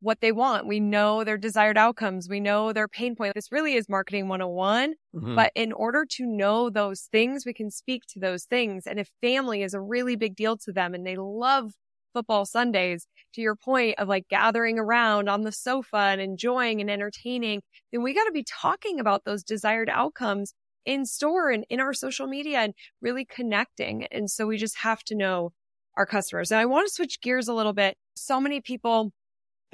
[0.00, 0.66] what they want.
[0.66, 2.28] We know their desired outcomes.
[2.28, 3.34] We know their pain point.
[3.34, 4.94] This really is marketing 101.
[5.14, 5.34] Mm-hmm.
[5.34, 8.86] But in order to know those things, we can speak to those things.
[8.86, 11.72] And if family is a really big deal to them and they love
[12.12, 16.90] football Sundays, to your point of like gathering around on the sofa and enjoying and
[16.90, 21.80] entertaining, then we got to be talking about those desired outcomes in store and in
[21.80, 24.06] our social media and really connecting.
[24.06, 25.52] And so we just have to know
[25.96, 26.50] our customers.
[26.50, 27.96] And I want to switch gears a little bit.
[28.14, 29.12] So many people,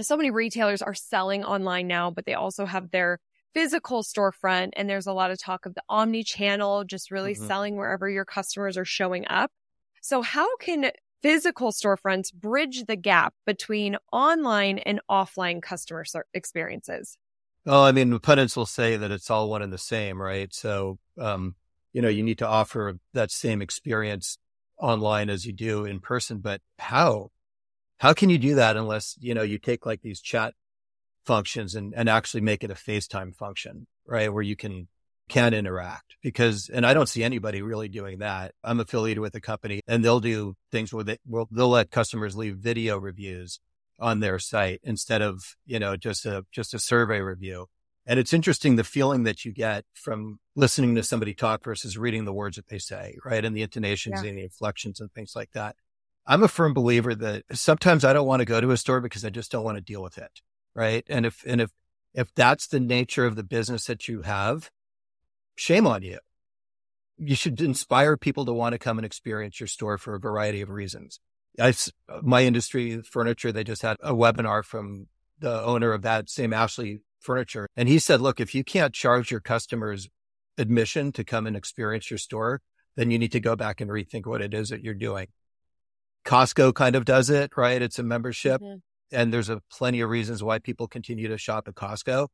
[0.00, 3.18] so many retailers are selling online now, but they also have their
[3.54, 4.70] physical storefront.
[4.76, 7.46] And there's a lot of talk of the omni channel, just really mm-hmm.
[7.46, 9.50] selling wherever your customers are showing up.
[10.00, 10.90] So how can
[11.22, 16.04] physical storefronts bridge the gap between online and offline customer
[16.34, 17.16] experiences?
[17.64, 20.52] Well, I mean, pundits will say that it's all one and the same, right?
[20.52, 21.54] So, um,
[21.92, 24.38] you know, you need to offer that same experience
[24.82, 27.30] online as you do in person, but how?
[27.98, 30.54] How can you do that unless, you know, you take like these chat
[31.24, 34.32] functions and, and actually make it a FaceTime function, right?
[34.32, 34.88] Where you can
[35.28, 38.52] can interact because, and I don't see anybody really doing that.
[38.62, 42.36] I'm affiliated with a company and they'll do things where they, will they'll let customers
[42.36, 43.60] leave video reviews
[43.98, 47.66] on their site instead of, you know, just a, just a survey review.
[48.04, 52.24] And it's interesting the feeling that you get from listening to somebody talk versus reading
[52.24, 53.44] the words that they say, right?
[53.44, 54.30] And the intonations yeah.
[54.30, 55.76] and the inflections and things like that.
[56.26, 59.24] I'm a firm believer that sometimes I don't want to go to a store because
[59.24, 60.40] I just don't want to deal with it.
[60.74, 61.04] Right.
[61.08, 61.70] And if, and if,
[62.14, 64.70] if that's the nature of the business that you have,
[65.54, 66.18] shame on you.
[67.18, 70.60] You should inspire people to want to come and experience your store for a variety
[70.60, 71.20] of reasons.
[71.60, 71.74] I,
[72.22, 75.06] my industry, furniture, they just had a webinar from
[75.38, 77.68] the owner of that same Ashley furniture.
[77.76, 80.08] And he said, look, if you can't charge your customers
[80.58, 82.60] admission to come and experience your store,
[82.96, 85.28] then you need to go back and rethink what it is that you're doing.
[86.24, 87.80] Costco kind of does it, right?
[87.80, 88.60] It's a membership.
[88.60, 88.78] Mm-hmm.
[89.14, 92.28] And there's a plenty of reasons why people continue to shop at Costco.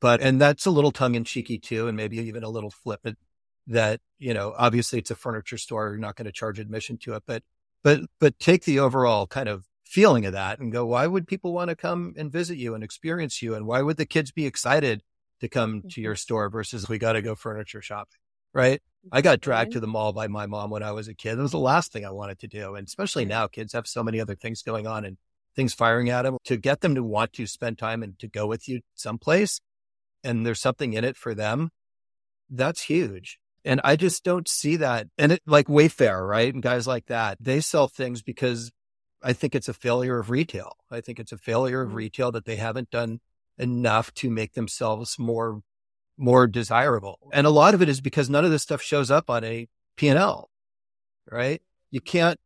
[0.00, 3.18] But, and that's a little tongue in cheeky too, and maybe even a little flippant
[3.66, 5.88] that, you know, obviously it's a furniture store.
[5.88, 7.42] You're not going to charge admission to it, but,
[7.82, 11.54] but, but take the overall kind of feeling of that and go, why would people
[11.54, 13.54] want to come and visit you and experience you?
[13.54, 15.02] And why would the kids be excited
[15.40, 16.18] to come to your mm-hmm.
[16.18, 18.18] store versus we got to go furniture shopping?
[18.52, 18.82] Right.
[19.10, 21.38] I got dragged to the mall by my mom when I was a kid.
[21.38, 22.74] It was the last thing I wanted to do.
[22.74, 25.16] And especially now, kids have so many other things going on and
[25.56, 28.46] things firing at them to get them to want to spend time and to go
[28.46, 29.60] with you someplace.
[30.22, 31.70] And there's something in it for them.
[32.50, 33.38] That's huge.
[33.64, 35.06] And I just don't see that.
[35.16, 36.52] And it like Wayfair, right?
[36.52, 38.70] And guys like that, they sell things because
[39.22, 40.76] I think it's a failure of retail.
[40.90, 41.96] I think it's a failure of mm-hmm.
[41.96, 43.20] retail that they haven't done
[43.58, 45.62] enough to make themselves more
[46.16, 47.18] more desirable.
[47.32, 49.68] And a lot of it is because none of this stuff shows up on a
[49.96, 50.50] P&L,
[51.30, 51.62] right?
[51.90, 52.38] You can't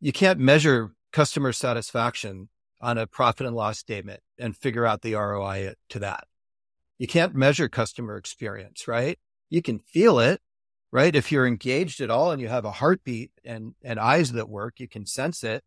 [0.00, 2.48] you can't measure customer satisfaction
[2.80, 6.26] on a profit and loss statement and figure out the ROI to that.
[6.98, 9.18] You can't measure customer experience, right?
[9.50, 10.40] You can feel it,
[10.90, 11.14] right?
[11.14, 14.80] If you're engaged at all and you have a heartbeat and, and eyes that work,
[14.80, 15.62] you can sense it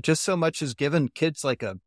[0.00, 1.78] just so much as giving kids like a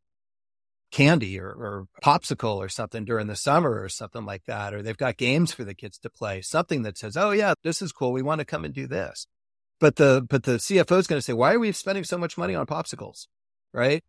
[0.90, 4.72] candy or, or popsicle or something during the summer or something like that.
[4.72, 7.82] Or they've got games for the kids to play, something that says, Oh yeah, this
[7.82, 8.12] is cool.
[8.12, 9.26] We want to come and do this.
[9.78, 12.38] But the, but the CFO is going to say, why are we spending so much
[12.38, 13.26] money on popsicles?
[13.74, 14.02] Right.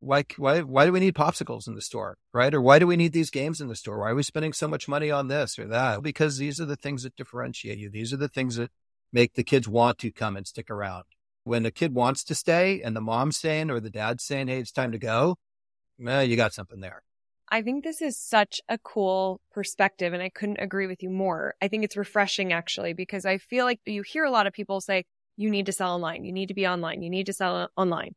[0.00, 2.18] Why, why, why do we need popsicles in the store?
[2.34, 2.52] Right.
[2.52, 4.00] Or why do we need these games in the store?
[4.00, 6.02] Why are we spending so much money on this or that?
[6.02, 7.88] Because these are the things that differentiate you.
[7.88, 8.70] These are the things that
[9.14, 11.04] make the kids want to come and stick around
[11.44, 14.58] when a kid wants to stay and the mom's saying or the dad's saying, Hey,
[14.58, 15.36] it's time to go,
[16.04, 17.02] eh, you got something there.
[17.48, 21.54] I think this is such a cool perspective and I couldn't agree with you more.
[21.62, 24.80] I think it's refreshing actually because I feel like you hear a lot of people
[24.80, 25.04] say,
[25.36, 26.24] you need to sell online.
[26.24, 27.02] You need to be online.
[27.02, 28.14] You need to sell online.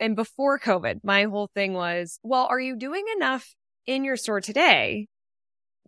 [0.00, 3.54] And before COVID, my whole thing was, well, are you doing enough
[3.86, 5.08] in your store today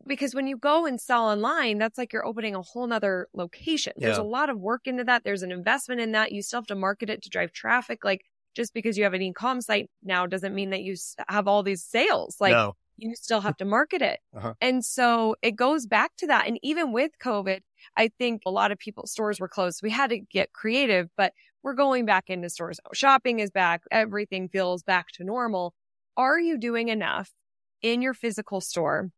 [0.07, 3.93] because when you go and sell online, that's like you're opening a whole nother location.
[3.97, 5.25] There's a lot of work into that.
[5.25, 6.33] There's an investment in that.
[6.33, 8.05] You still have to market it to drive traffic.
[8.05, 8.23] Like
[8.55, 10.97] just because you have an e-com site now doesn't mean that you
[11.29, 12.37] have all these sales.
[12.41, 12.75] Like no.
[12.97, 14.21] you still have to market it.
[14.35, 14.55] Uh-huh.
[14.61, 16.49] And so it goes back to that.
[16.49, 17.61] And even with COVID,
[17.97, 19.81] I think a lot of people stores were closed.
[19.83, 22.81] We had to get creative, but we're going back into stores.
[22.93, 23.83] Shopping is back.
[23.91, 25.75] Everything feels back to normal.
[26.17, 27.31] Are you doing enough
[27.83, 29.11] in your physical store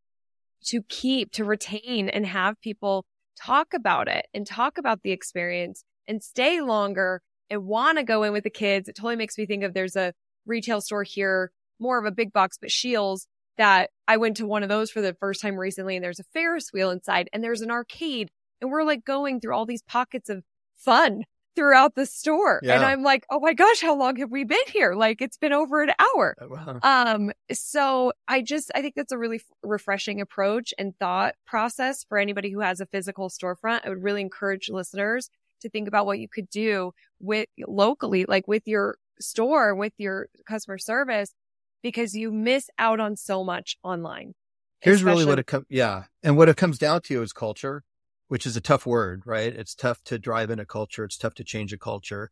[0.65, 3.05] to keep, to retain and have people
[3.41, 8.23] talk about it and talk about the experience and stay longer and want to go
[8.23, 8.87] in with the kids.
[8.87, 10.13] It totally makes me think of there's a
[10.45, 14.63] retail store here, more of a big box, but Scheels that I went to one
[14.63, 17.61] of those for the first time recently and there's a Ferris wheel inside and there's
[17.61, 18.29] an arcade
[18.61, 20.43] and we're like going through all these pockets of
[20.75, 21.23] fun
[21.55, 22.59] throughout the store.
[22.63, 22.75] Yeah.
[22.75, 24.93] And I'm like, oh my gosh, how long have we been here?
[24.93, 26.35] Like it's been over an hour.
[26.41, 26.79] Oh, wow.
[26.83, 32.03] Um, so I just, I think that's a really f- refreshing approach and thought process
[32.03, 33.85] for anybody who has a physical storefront.
[33.85, 35.29] I would really encourage listeners
[35.61, 40.27] to think about what you could do with locally, like with your store, with your
[40.47, 41.33] customer service,
[41.81, 44.33] because you miss out on so much online.
[44.81, 46.03] Here's especially- really what it comes, yeah.
[46.21, 47.83] And what it comes down to is culture
[48.27, 49.53] which is a tough word, right?
[49.53, 51.03] It's tough to drive in a culture.
[51.03, 52.31] It's tough to change a culture.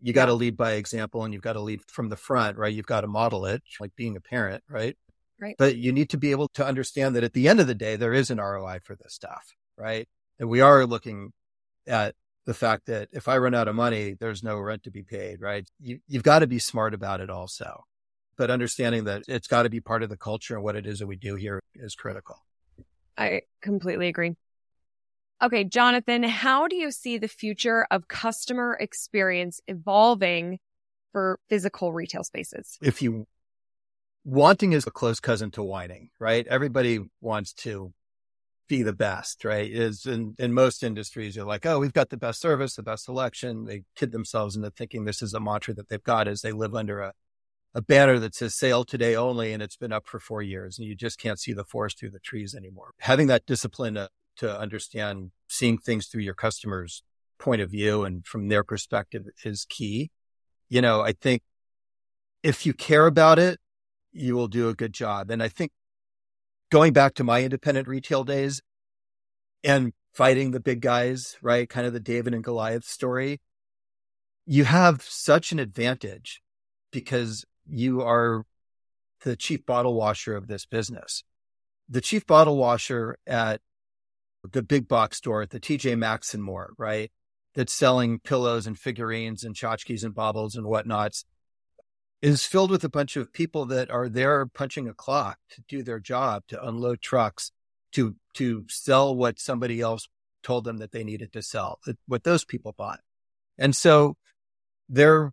[0.00, 2.72] You got to lead by example and you've got to lead from the front, right?
[2.72, 4.96] You've got to model it like being a parent, right?
[5.40, 5.56] Right.
[5.58, 7.96] But you need to be able to understand that at the end of the day,
[7.96, 10.08] there is an ROI for this stuff, right?
[10.38, 11.32] And we are looking
[11.86, 12.14] at
[12.46, 15.40] the fact that if I run out of money, there's no rent to be paid,
[15.40, 15.68] right?
[15.80, 17.84] You, you've got to be smart about it also.
[18.36, 21.00] But understanding that it's got to be part of the culture and what it is
[21.00, 22.36] that we do here is critical.
[23.18, 24.36] I completely agree.
[25.42, 30.58] Okay, Jonathan, how do you see the future of customer experience evolving
[31.12, 32.78] for physical retail spaces?
[32.80, 33.26] If you
[34.24, 36.46] wanting is a close cousin to whining, right?
[36.46, 37.92] Everybody wants to
[38.66, 39.70] be the best, right?
[39.70, 43.04] Is in, in most industries, you're like, oh, we've got the best service, the best
[43.04, 43.66] selection.
[43.66, 46.74] They kid themselves into thinking this is a mantra that they've got as they live
[46.74, 47.12] under a,
[47.74, 50.88] a banner that says sale today only, and it's been up for four years, and
[50.88, 52.92] you just can't see the forest through the trees anymore.
[53.00, 53.98] Having that discipline
[54.36, 57.02] to understand seeing things through your customer's
[57.38, 60.10] point of view and from their perspective is key.
[60.68, 61.42] You know, I think
[62.42, 63.58] if you care about it,
[64.12, 65.30] you will do a good job.
[65.30, 65.72] And I think
[66.70, 68.62] going back to my independent retail days
[69.62, 71.68] and fighting the big guys, right?
[71.68, 73.40] Kind of the David and Goliath story.
[74.46, 76.40] You have such an advantage
[76.90, 78.44] because you are
[79.22, 81.24] the chief bottle washer of this business.
[81.88, 83.60] The chief bottle washer at
[84.52, 87.10] the big box store at the TJ Maxx and more, right?
[87.54, 91.24] That's selling pillows and figurines and tchotchkes and baubles and whatnots.
[92.22, 95.82] is filled with a bunch of people that are there punching a clock to do
[95.82, 97.52] their job, to unload trucks,
[97.92, 100.08] to to sell what somebody else
[100.42, 103.00] told them that they needed to sell, what those people bought.
[103.58, 104.16] And so
[104.88, 105.32] their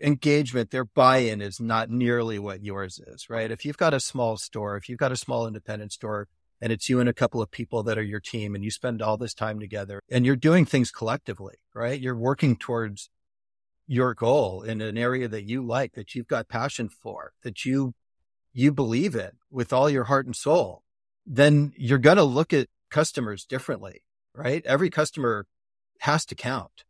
[0.00, 3.50] engagement, their buy-in is not nearly what yours is, right?
[3.50, 6.28] If you've got a small store, if you've got a small independent store
[6.64, 9.02] and it's you and a couple of people that are your team and you spend
[9.02, 12.00] all this time together and you're doing things collectively, right?
[12.00, 13.10] You're working towards
[13.86, 17.92] your goal in an area that you like, that you've got passion for, that you
[18.54, 20.84] you believe in with all your heart and soul,
[21.26, 24.02] then you're going to look at customers differently,
[24.34, 24.64] right?
[24.64, 25.44] Every customer
[25.98, 26.84] has to count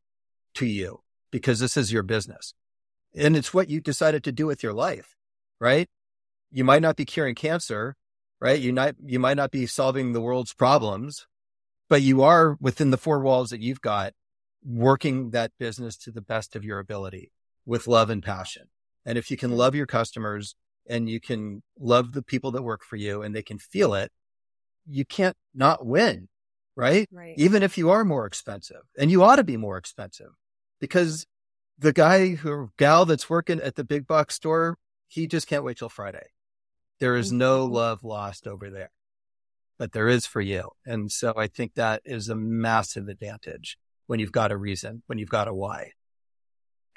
[0.54, 1.00] to you
[1.32, 2.54] because this is your business.
[3.12, 5.16] And it's what you decided to do with your life,
[5.58, 5.88] right?
[6.52, 7.96] You might not be curing cancer,
[8.44, 8.60] right?
[8.60, 11.26] You might, you might not be solving the world's problems,
[11.88, 14.12] but you are within the four walls that you've got
[14.62, 17.32] working that business to the best of your ability
[17.64, 18.64] with love and passion.
[19.06, 22.84] And if you can love your customers and you can love the people that work
[22.84, 24.12] for you and they can feel it,
[24.86, 26.28] you can't not win,
[26.76, 27.08] right?
[27.10, 27.34] Right.
[27.38, 30.32] Even if you are more expensive and you ought to be more expensive
[30.80, 31.24] because
[31.78, 34.76] the guy or gal that's working at the big box store,
[35.08, 36.26] he just can't wait till Friday.
[37.00, 37.74] There is no Mm-hmm.
[37.74, 38.90] love lost over there,
[39.78, 40.70] but there is for you.
[40.86, 43.76] And so I think that is a massive advantage
[44.06, 45.92] when you've got a reason, when you've got a why.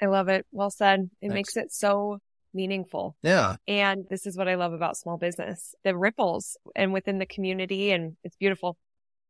[0.00, 0.46] I love it.
[0.52, 1.10] Well said.
[1.20, 1.34] It Thanks.
[1.34, 2.18] makes it so
[2.54, 3.16] meaningful.
[3.22, 3.56] Yeah.
[3.66, 7.90] And this is what I love about small business, the ripples and within the community.
[7.90, 8.76] And it's beautiful.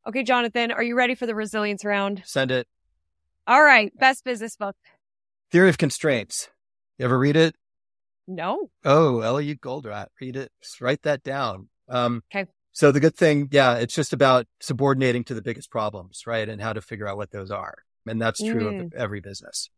[0.07, 2.23] Okay, Jonathan, are you ready for the resilience round?
[2.27, 2.69] Send it.
[3.47, 3.91] All right.
[3.99, 4.77] Best business book.
[5.51, 6.51] Theory of Constraints.
[6.99, 7.55] You ever read it?
[8.29, 8.71] No.
[8.85, 9.57] Oh, L.U.
[9.57, 10.09] Goldratt.
[10.21, 10.53] Read it.
[10.63, 11.69] Just write that down.
[11.89, 12.49] Um, Okay.
[12.73, 16.49] So the good thing, yeah, it's just about subordinating to the biggest problems, right?
[16.49, 17.75] And how to figure out what those are.
[18.07, 18.87] And that's true Mm.
[18.87, 19.69] of every business.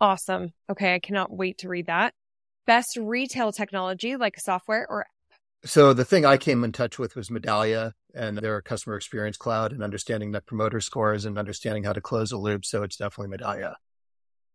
[0.00, 0.52] Awesome.
[0.70, 0.94] Okay.
[0.94, 2.14] I cannot wait to read that.
[2.66, 5.06] Best retail technology like software or
[5.64, 9.72] So the thing I came in touch with was Medallia and their customer experience cloud
[9.72, 12.64] and understanding net promoter scores and understanding how to close a loop.
[12.64, 13.74] So it's definitely Medallia.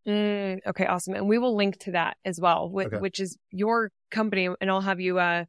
[0.07, 1.13] Mm, okay, awesome.
[1.13, 2.97] And we will link to that as well, wh- Okay.
[2.97, 4.49] which is your company.
[4.59, 5.45] And I'll have you uh,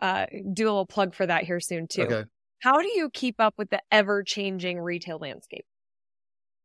[0.00, 2.02] uh, do a little plug for that here soon too.
[2.02, 2.24] Okay.
[2.60, 5.64] How do you keep up with the ever changing retail landscape?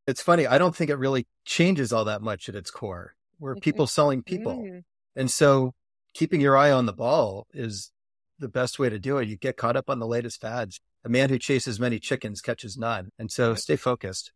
[0.07, 0.45] It's funny.
[0.45, 3.16] I don't think it really changes all that much at its core.
[3.39, 3.61] We're Mhm.
[3.61, 4.57] people selling people.
[4.57, 4.84] Mm,
[5.16, 5.74] And so
[6.13, 7.91] keeping your eye on the ball is
[8.39, 9.30] the best way to do it.
[9.30, 10.82] You get caught up on the latest fads.
[11.05, 13.11] A man who chases many chickens catches none.
[13.18, 14.34] And so stay focused.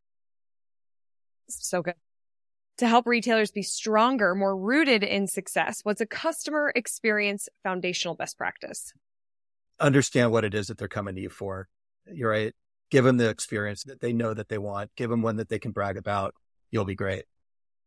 [1.49, 1.95] so good.
[2.79, 8.37] To help retailers be stronger, more rooted in success, what's a customer experience foundational best
[8.37, 8.93] practice?
[9.81, 11.67] Understand what it is that they're coming to you for.
[12.09, 12.53] You're right.
[12.89, 14.91] Give them the experience that they know that they want.
[14.95, 16.33] Give them one that they can brag about.
[16.71, 17.25] You'll be great.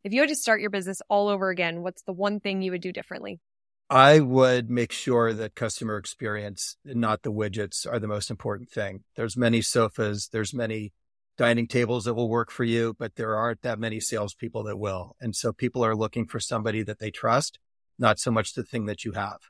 [0.05, 2.73] If you had to start your business all over again, what's the one thing you
[2.73, 3.41] would do differently?
[3.89, 9.05] I would make sure that customer experience, not the widgets, are the most important thing.
[9.17, 10.93] There's many sofas, there's many
[11.43, 15.17] dining tables that will work for you, but there aren't that many salespeople that will.
[15.21, 17.59] And so people are looking for somebody that they trust,
[17.99, 19.41] not so much the thing that you have.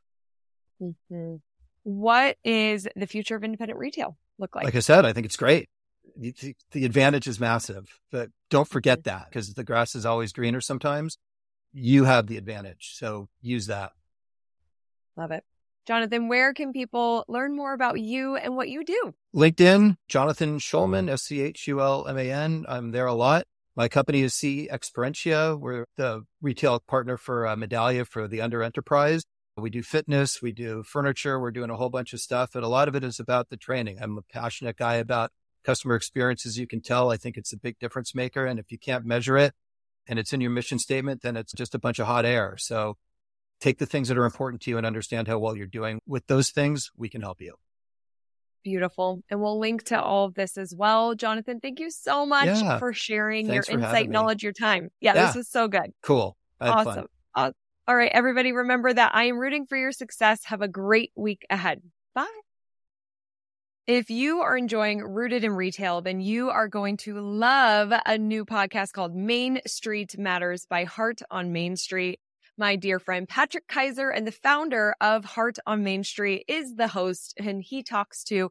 [0.81, 1.43] Mhm.
[1.83, 4.65] What is the future of independent retail look like?
[4.65, 5.69] Like I said, I think it's great.
[6.17, 10.63] The, the advantage is massive, but don't forget that because the grass is always greener
[10.63, 11.19] sometimes.
[11.75, 12.95] You have the advantage.
[12.95, 13.93] So use that.
[15.15, 15.45] Love it.
[15.85, 19.15] Jonathan, where can people learn more about you and what you do?
[19.35, 22.65] LinkedIn, Jonathan Schulman, S C H U L M A N.
[22.69, 23.45] I'm there a lot.
[23.75, 25.59] My company is CeXperentia.
[25.59, 29.25] We're the retail partner for uh, Medallia for the under enterprise.
[29.57, 32.55] We do fitness, we do furniture, we're doing a whole bunch of stuff.
[32.55, 33.99] And a lot of it is about the training.
[34.01, 35.31] I'm a passionate guy about
[35.63, 37.11] customer experience, as you can tell.
[37.11, 38.47] I think it's a big difference maker.
[38.47, 39.53] And if you can't measure it
[40.07, 42.57] and it's in your mission statement, then it's just a bunch of hot air.
[42.59, 42.97] So
[43.63, 46.27] take the things that are important to you and understand how well you're doing with
[46.27, 46.91] those things.
[46.97, 47.55] We can help you.
[48.65, 49.23] Beautiful.
[49.31, 51.15] And we'll link to all of this as well.
[51.15, 52.79] Jonathan, thank you so much Yeah.
[52.79, 54.91] for sharing Thanks your for insight, knowledge, your time.
[55.01, 55.27] Yeah, Yeah.
[55.27, 55.93] this was so good.
[56.03, 56.37] Cool.
[56.61, 57.07] Awesome.
[57.35, 57.53] fun.
[57.89, 60.45] All right, everybody, remember that I am rooting for your success.
[60.45, 61.83] Have a great week ahead.
[62.15, 62.27] Bye.
[63.89, 68.45] If you are enjoying Rooted in Retail, then you are going to love a new
[68.45, 72.21] podcast called Main Street Matters by Heart on Main Street.
[72.63, 76.87] My dear friend Patrick Kaiser and the founder of Heart on Main Street is the
[76.87, 78.51] host, and he talks to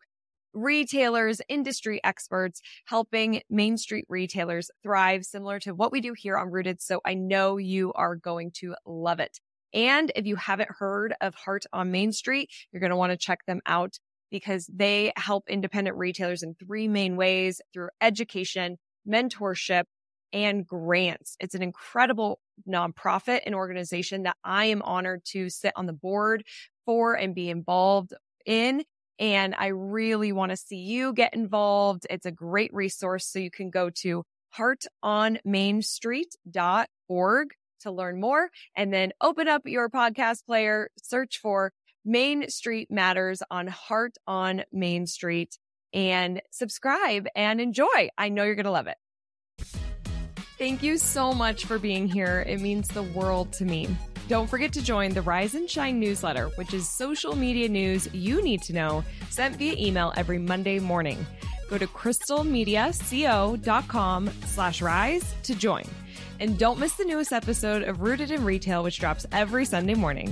[0.53, 6.51] retailers, industry experts, helping Main Street retailers thrive, similar to what we do here on
[6.51, 6.81] Rooted.
[6.81, 9.39] So I know you are going to love it.
[9.73, 13.17] And if you haven't heard of Heart on Main Street, you're going to want to
[13.17, 13.93] check them out
[14.29, 19.85] because they help independent retailers in three main ways through education, mentorship,
[20.33, 21.37] and grants.
[21.39, 26.43] It's an incredible nonprofit and organization that I am honored to sit on the board
[26.85, 28.13] for and be involved
[28.45, 28.83] in.
[29.19, 32.07] And I really want to see you get involved.
[32.09, 33.27] It's a great resource.
[33.27, 34.23] So you can go to
[34.57, 37.49] heartonmainstreet.org
[37.81, 41.71] to learn more and then open up your podcast player, search for
[42.03, 45.57] Main Street Matters on Heart on Main Street
[45.93, 48.09] and subscribe and enjoy.
[48.17, 48.97] I know you're going to love it.
[50.61, 52.45] Thank you so much for being here.
[52.47, 53.97] It means the world to me.
[54.27, 58.43] Don't forget to join the Rise and Shine newsletter, which is social media news you
[58.43, 61.25] need to know sent via email every Monday morning.
[61.67, 65.85] Go to crystalmediaco.com slash rise to join.
[66.39, 70.31] And don't miss the newest episode of Rooted in Retail, which drops every Sunday morning.